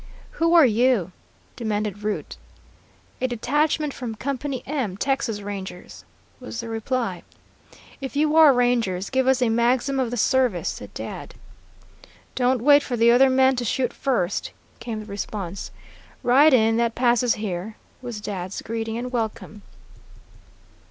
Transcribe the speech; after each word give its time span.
"Who 0.41 0.55
are 0.55 0.65
you?" 0.65 1.11
demanded 1.55 2.01
Root. 2.03 2.37
"A 3.21 3.27
detachment 3.27 3.93
from 3.93 4.15
Company 4.15 4.63
M, 4.65 4.97
Texas 4.97 5.41
Rangers," 5.41 6.05
was 6.39 6.59
the 6.59 6.69
reply. 6.69 7.21
"If 8.01 8.15
you 8.15 8.35
are 8.35 8.51
Rangers, 8.51 9.11
give 9.11 9.27
us 9.27 9.43
a 9.43 9.49
maxim 9.49 9.99
of 9.99 10.09
the 10.09 10.17
service," 10.17 10.69
said 10.69 10.91
Dad. 10.95 11.35
"Don't 12.33 12.63
wait 12.63 12.81
for 12.81 12.97
the 12.97 13.11
other 13.11 13.29
man 13.29 13.55
to 13.57 13.63
shoot 13.63 13.93
first," 13.93 14.49
came 14.79 15.01
the 15.01 15.05
response. 15.05 15.69
"Ride 16.23 16.55
in, 16.55 16.77
that 16.77 16.95
passes 16.95 17.35
here," 17.35 17.75
was 18.01 18.21
Dad's 18.21 18.59
greeting 18.63 18.97
and 18.97 19.11
welcome. 19.11 19.61